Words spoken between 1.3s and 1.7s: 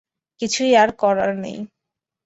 নেই।